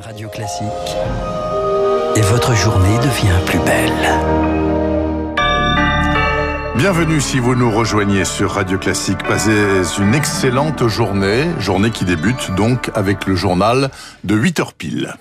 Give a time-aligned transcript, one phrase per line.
[0.00, 0.66] Radio Classique.
[2.16, 3.92] Et votre journée devient plus belle.
[6.76, 9.22] Bienvenue si vous nous rejoignez sur Radio Classique.
[9.26, 9.52] Passez
[9.98, 13.90] une excellente journée, journée qui débute donc avec le journal
[14.24, 15.14] de 8h pile.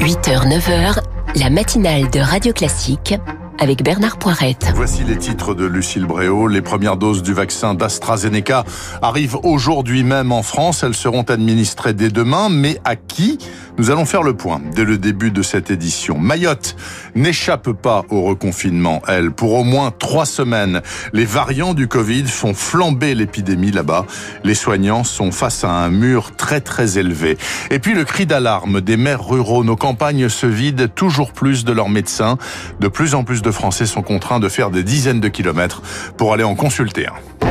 [0.00, 0.98] 8h, 9h,
[1.36, 3.14] la matinale de Radio Classique
[3.58, 4.72] avec Bernard Poirette.
[4.74, 6.48] Voici les titres de Lucille Bréau.
[6.48, 8.64] Les premières doses du vaccin d'AstraZeneca
[9.02, 10.82] arrivent aujourd'hui même en France.
[10.82, 12.48] Elles seront administrées dès demain.
[12.48, 13.38] Mais à qui?
[13.76, 16.18] Nous allons faire le point dès le début de cette édition.
[16.18, 16.76] Mayotte
[17.14, 19.32] n'échappe pas au reconfinement, elle.
[19.32, 20.80] Pour au moins trois semaines,
[21.12, 24.06] les variants du Covid font flamber l'épidémie là-bas.
[24.44, 27.36] Les soignants sont face à un mur très très élevé.
[27.70, 29.64] Et puis le cri d'alarme des maires ruraux.
[29.64, 32.38] Nos campagnes se vident toujours plus de leurs médecins.
[32.80, 35.82] De plus en plus de Français sont contraints de faire des dizaines de kilomètres
[36.16, 37.46] pour aller en consulter un.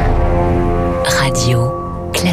[1.05, 1.82] Radio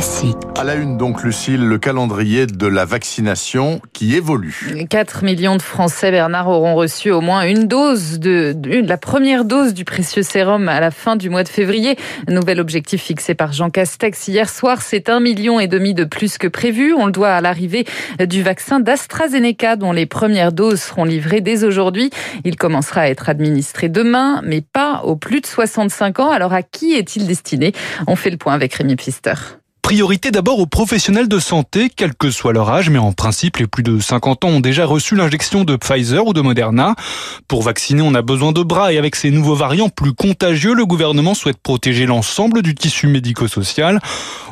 [0.00, 0.38] classique.
[0.58, 4.86] À la une donc, Lucille, le calendrier de la vaccination qui évolue.
[4.88, 9.44] 4 millions de Français, Bernard, auront reçu au moins une dose de, de, la première
[9.44, 11.96] dose du précieux sérum à la fin du mois de février.
[12.28, 16.38] Nouvel objectif fixé par Jean Castex hier soir, c'est un million et demi de plus
[16.38, 16.94] que prévu.
[16.94, 17.84] On le doit à l'arrivée
[18.26, 22.08] du vaccin d'AstraZeneca dont les premières doses seront livrées dès aujourd'hui.
[22.44, 26.30] Il commencera à être administré demain, mais pas aux plus de 65 ans.
[26.30, 27.72] Alors à qui est-il destiné?
[28.06, 29.34] On fait le point avec Rémi Pfister.
[29.82, 33.66] Priorité d'abord aux professionnels de santé, quel que soit leur âge, mais en principe, les
[33.66, 36.94] plus de 50 ans ont déjà reçu l'injection de Pfizer ou de Moderna.
[37.48, 40.86] Pour vacciner, on a besoin de bras et avec ces nouveaux variants plus contagieux, le
[40.86, 44.00] gouvernement souhaite protéger l'ensemble du tissu médico-social.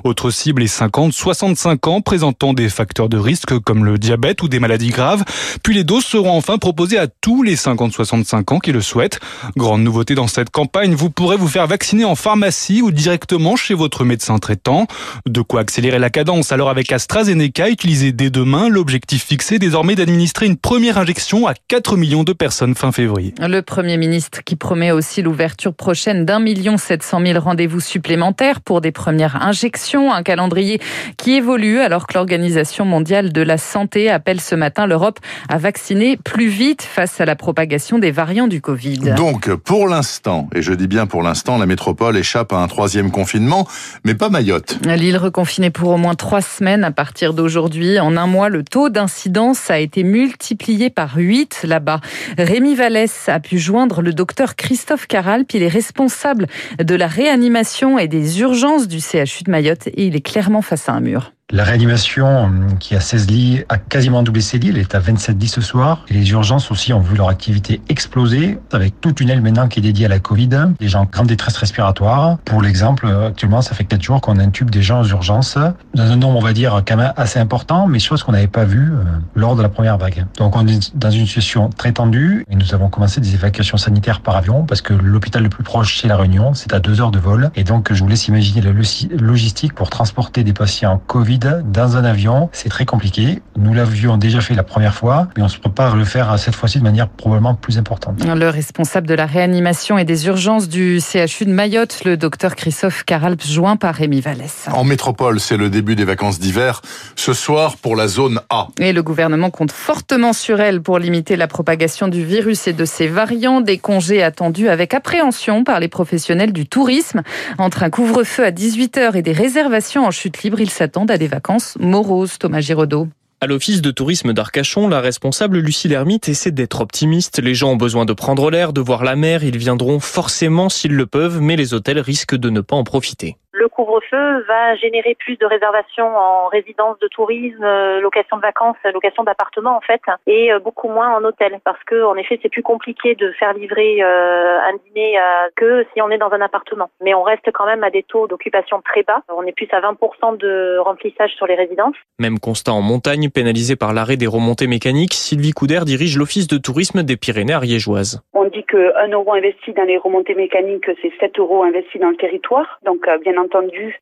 [0.05, 4.59] Autre cible, les 50-65 ans présentant des facteurs de risque comme le diabète ou des
[4.59, 5.25] maladies graves.
[5.63, 9.21] Puis les doses seront enfin proposées à tous les 50-65 ans qui le souhaitent.
[9.57, 13.75] Grande nouveauté dans cette campagne, vous pourrez vous faire vacciner en pharmacie ou directement chez
[13.75, 14.87] votre médecin traitant.
[15.27, 16.53] De quoi accélérer la cadence.
[16.53, 21.97] Alors avec AstraZeneca, utilisé dès demain, l'objectif fixé désormais d'administrer une première injection à 4
[21.97, 23.35] millions de personnes fin février.
[23.41, 28.61] Le Premier ministre qui promet aussi l'ouverture prochaine d'un million sept cent mille rendez-vous supplémentaires
[28.61, 30.13] pour des premières injections.
[30.13, 30.81] Un calendrier
[31.17, 36.17] qui évolue alors que l'Organisation mondiale de la santé appelle ce matin l'Europe à vacciner
[36.17, 39.15] plus vite face à la propagation des variants du Covid.
[39.17, 43.11] Donc pour l'instant, et je dis bien pour l'instant, la métropole échappe à un troisième
[43.11, 43.67] confinement,
[44.05, 44.79] mais pas Mayotte.
[45.09, 47.99] L'île reconfinée pour au moins trois semaines à partir d'aujourd'hui.
[47.99, 52.03] En un mois, le taux d'incidence a été multiplié par 8 là-bas.
[52.37, 55.55] Rémi Vallès a pu joindre le docteur Christophe Caralp.
[55.55, 56.47] Il est responsable
[56.79, 60.91] de la réanimation et des urgences du CHU de Mayotte et il est clairement face
[60.91, 61.33] à un mur.
[61.51, 64.69] La réanimation, qui a 16 lits, a quasiment doublé ses lits.
[64.69, 66.05] Elle est à 27 lits ce soir.
[66.09, 69.83] Et les urgences aussi ont vu leur activité exploser, avec tout tunnel maintenant qui est
[69.83, 70.51] dédié à la Covid.
[70.79, 72.37] Des gens en grande détresse respiratoire.
[72.45, 75.57] Pour l'exemple, actuellement, ça fait 4 jours qu'on intube des gens aux urgences,
[75.95, 78.67] dans un nombre, on va dire, quand même assez important, mais chose qu'on n'avait pas
[78.67, 78.93] vu
[79.35, 80.27] lors de la première vague.
[80.37, 84.21] Donc on est dans une situation très tendue, et nous avons commencé des évacuations sanitaires
[84.21, 87.11] par avion, parce que l'hôpital le plus proche, c'est La Réunion, c'est à 2 heures
[87.11, 87.51] de vol.
[87.57, 88.73] Et donc, je vous laisse imaginer la
[89.19, 93.41] logistique pour transporter des patients Covid dans un avion, c'est très compliqué.
[93.57, 96.55] Nous l'avions déjà fait la première fois, mais on se prépare à le faire cette
[96.55, 98.25] fois-ci de manière probablement plus importante.
[98.25, 103.05] Le responsable de la réanimation et des urgences du CHU de Mayotte, le docteur Christophe
[103.05, 104.67] Caralp, joint par Rémi Vallès.
[104.73, 106.83] En métropole, c'est le début des vacances d'hiver.
[107.17, 108.69] Ce soir, pour la zone A.
[108.79, 112.85] Et le gouvernement compte fortement sur elle pour limiter la propagation du virus et de
[112.85, 113.61] ses variants.
[113.61, 117.23] Des congés attendus avec appréhension par les professionnels du tourisme.
[117.59, 121.28] Entre un couvre-feu à 18h et des réservations en chute libre, ils s'attendent à des
[121.29, 123.09] vacances moroses, Thomas Giraudot.
[123.41, 127.39] À l'office de tourisme d'Arcachon, la responsable Lucie Lermite essaie d'être optimiste.
[127.39, 129.45] Les gens ont besoin de prendre l'air, de voir la mer.
[129.45, 133.37] Ils viendront forcément s'ils le peuvent, mais les hôtels risquent de ne pas en profiter.
[133.59, 137.67] Le couvre-feu va générer plus de réservations en résidence de tourisme,
[138.01, 142.15] location de vacances, location d'appartements en fait, et beaucoup moins en hôtel, parce que en
[142.15, 145.19] effet c'est plus compliqué de faire livrer un dîner
[145.57, 146.89] que si on est dans un appartement.
[147.03, 149.23] Mais on reste quand même à des taux d'occupation très bas.
[149.29, 151.97] On est plus à 20% de remplissage sur les résidences.
[152.21, 156.59] Même constat en montagne, pénalisé par l'arrêt des remontées mécaniques, Sylvie Couder dirige l'office de
[156.59, 158.23] tourisme des Pyrénées ariégeoises.
[158.35, 162.11] On dit que 1 euro investi dans les remontées mécaniques, c'est 7 euros investis dans
[162.11, 162.79] le territoire.
[162.85, 163.49] Donc bien entendu,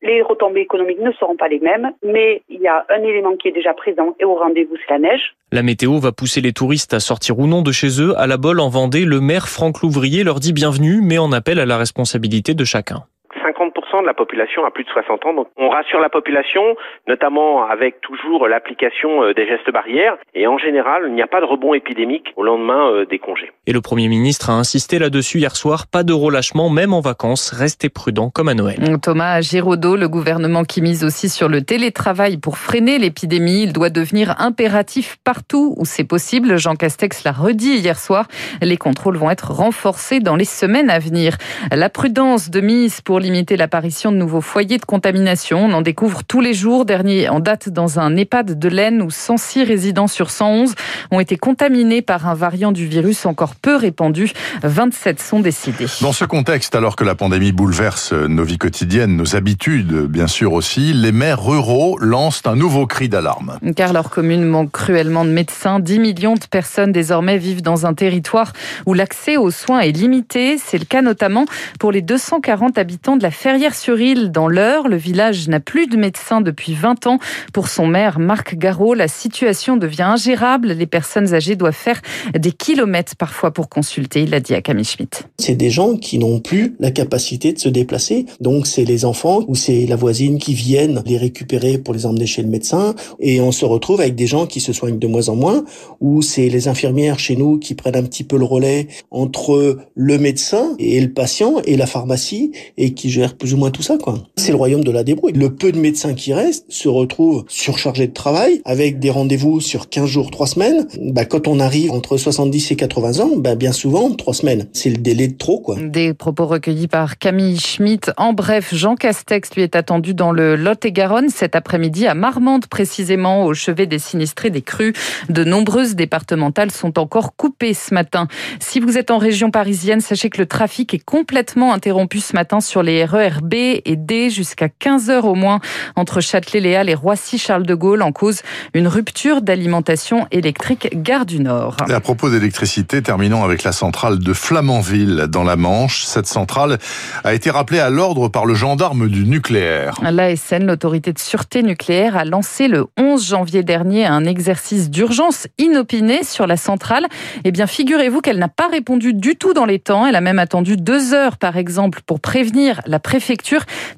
[0.01, 3.47] les retombées économiques ne seront pas les mêmes, mais il y a un élément qui
[3.47, 5.35] est déjà présent et au rendez-vous, c'est la neige.
[5.51, 8.13] La météo va pousser les touristes à sortir ou non de chez eux.
[8.17, 11.59] À la Bolle, en Vendée, le maire Franck Louvrier leur dit bienvenue, mais en appelle
[11.59, 13.03] à la responsabilité de chacun.
[13.43, 13.71] 50%
[14.01, 15.33] de la population a plus de 60 ans.
[15.33, 16.75] Donc on rassure la population,
[17.07, 20.17] notamment avec toujours l'application euh, des gestes barrières.
[20.35, 23.51] Et en général, il n'y a pas de rebond épidémique au lendemain euh, des congés.
[23.65, 25.85] Et le Premier ministre a insisté là-dessus hier soir.
[25.91, 27.51] Pas de relâchement, même en vacances.
[27.51, 28.77] Restez prudents comme à Noël.
[29.01, 33.63] Thomas Giraudot, le gouvernement qui mise aussi sur le télétravail pour freiner l'épidémie.
[33.63, 36.57] Il doit devenir impératif partout où c'est possible.
[36.57, 38.27] Jean Castex l'a redit hier soir.
[38.61, 41.37] Les contrôles vont être renforcés dans les semaines à venir.
[41.71, 45.65] La prudence de mise pour limiter l'apparition de nouveaux foyers de contamination.
[45.65, 46.83] On en découvre tous les jours.
[46.83, 50.73] Dernier en date dans un EHPAD de l'Aisne où 106 résidents sur 111
[51.11, 54.31] ont été contaminés par un variant du virus encore peu répandu.
[54.63, 55.85] 27 sont décédés.
[56.01, 60.53] Dans ce contexte, alors que la pandémie bouleverse nos vies quotidiennes, nos habitudes, bien sûr
[60.53, 63.59] aussi, les maires ruraux lancent un nouveau cri d'alarme.
[63.75, 65.79] Car leur commune manque cruellement de médecins.
[65.79, 68.53] 10 millions de personnes désormais vivent dans un territoire
[68.87, 70.57] où l'accès aux soins est limité.
[70.57, 71.45] C'est le cas notamment
[71.79, 73.29] pour les 240 habitants de la
[73.67, 74.87] Ferrière-sur-Île dans l'Eure.
[74.87, 77.19] Le village n'a plus de médecins depuis 20 ans.
[77.51, 80.69] Pour son maire, Marc Garot, la situation devient ingérable.
[80.69, 82.01] Les personnes âgées doivent faire
[82.33, 84.21] des kilomètres parfois pour consulter.
[84.21, 85.27] Il l'a dit à Camille Schmitt.
[85.37, 88.25] C'est des gens qui n'ont plus la capacité de se déplacer.
[88.39, 92.25] Donc c'est les enfants ou c'est la voisine qui viennent les récupérer pour les emmener
[92.25, 92.95] chez le médecin.
[93.19, 95.65] Et on se retrouve avec des gens qui se soignent de moins en moins
[95.99, 100.17] ou c'est les infirmières chez nous qui prennent un petit peu le relais entre le
[100.17, 103.97] médecin et le patient et la pharmacie et qui gèrent plus ou moins tout ça,
[103.97, 104.15] quoi.
[104.37, 105.33] C'est le royaume de la débrouille.
[105.33, 109.89] Le peu de médecins qui restent se retrouvent surchargés de travail avec des rendez-vous sur
[109.89, 110.87] 15 jours, 3 semaines.
[111.01, 114.67] Bah, quand on arrive entre 70 et 80 ans, bah, bien souvent, 3 semaines.
[114.73, 115.77] C'est le délai de trop, quoi.
[115.81, 118.11] Des propos recueillis par Camille Schmitt.
[118.17, 123.45] En bref, Jean Castex lui est attendu dans le Lot-et-Garonne cet après-midi à Marmande, précisément
[123.45, 124.93] au chevet des sinistrés des crues.
[125.29, 128.27] De nombreuses départementales sont encore coupées ce matin.
[128.59, 132.59] Si vous êtes en région parisienne, sachez que le trafic est complètement interrompu ce matin
[132.59, 133.53] sur les RER B
[133.85, 135.59] et D jusqu'à 15 heures au moins
[135.95, 138.41] entre Châtelet-Léal et Roissy-Charles de Gaulle en cause
[138.73, 141.77] une rupture d'alimentation électrique gare du Nord.
[141.89, 146.03] Et à propos d'électricité, terminons avec la centrale de Flamanville dans la Manche.
[146.03, 146.77] Cette centrale
[147.23, 149.95] a été rappelée à l'ordre par le gendarme du nucléaire.
[150.01, 156.23] L'ASN, l'autorité de sûreté nucléaire, a lancé le 11 janvier dernier un exercice d'urgence inopiné
[156.23, 157.07] sur la centrale.
[157.43, 160.05] Eh bien, figurez-vous qu'elle n'a pas répondu du tout dans les temps.
[160.05, 163.36] Elle a même attendu deux heures, par exemple, pour prévenir la préfecture.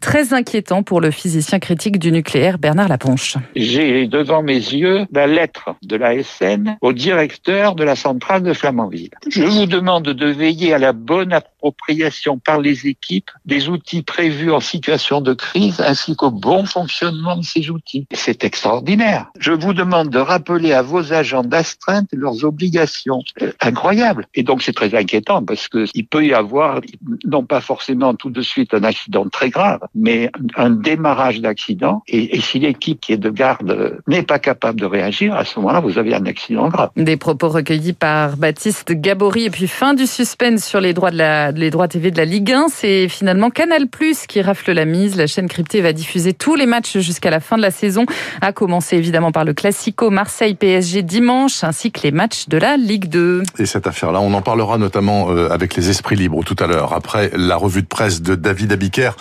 [0.02, 3.36] Très inquiétant pour le physicien critique du nucléaire, Bernard Laponche.
[3.56, 9.12] J'ai devant mes yeux la lettre de l'ASN au directeur de la centrale de Flamanville.
[9.30, 14.52] Je vous demande de veiller à la bonne appropriation par les équipes des outils prévus
[14.52, 18.08] en situation de crise ainsi qu'au bon fonctionnement de ces outils.
[18.14, 19.28] C'est extraordinaire.
[19.40, 23.22] Je vous demande de rappeler à vos agents d'astreinte leurs obligations.
[23.42, 24.28] Euh, incroyable.
[24.36, 26.82] Et donc c'est très inquiétant parce que il peut y avoir,
[27.26, 32.04] non pas forcément tout de suite un accident très grave, mais un démarrage d'accident.
[32.08, 35.60] Et, et si l'équipe qui est de garde n'est pas capable de réagir, à ce
[35.60, 36.92] moment-là, vous avez un accident grave.
[36.96, 39.46] Des propos recueillis par Baptiste Gabory.
[39.46, 42.26] Et puis fin du suspense sur les droits de la, les droits TV de la
[42.26, 42.68] Ligue 1.
[42.70, 45.16] C'est finalement Canal Plus qui rafle la mise.
[45.16, 48.06] La chaîne cryptée va diffuser tous les matchs jusqu'à la fin de la saison,
[48.42, 53.10] à commencer évidemment par le Classico Marseille-PSG dimanche, ainsi que les matchs de la Ligue
[53.10, 53.44] 2.
[53.60, 56.94] Et cette affaire-là, on en parlera notamment euh, avec les esprits libres tout à l'heure,
[56.94, 59.16] après la revue de presse de David Abiker.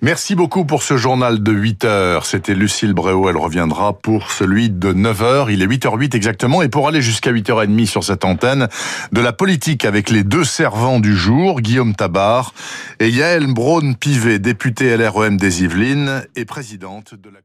[0.00, 2.24] Merci beaucoup pour ce journal de 8 heures.
[2.24, 3.28] C'était Lucille Bréau.
[3.28, 5.50] Elle reviendra pour celui de 9 heures.
[5.50, 6.62] Il est 8h08 exactement.
[6.62, 8.68] Et pour aller jusqu'à 8h30 sur cette antenne,
[9.10, 12.54] de la politique avec les deux servants du jour, Guillaume Tabar
[13.00, 17.40] et Yael Braun-Pivet, députée LREM des Yvelines et présidente de la